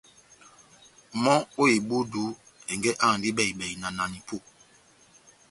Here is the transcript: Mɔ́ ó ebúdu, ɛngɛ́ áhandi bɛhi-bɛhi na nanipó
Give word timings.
Mɔ́ 1.23 1.37
ó 1.61 1.63
ebúdu, 1.75 2.23
ɛngɛ́ 2.71 2.97
áhandi 3.05 3.29
bɛhi-bɛhi 3.37 3.75
na 3.81 3.87
nanipó 3.97 4.37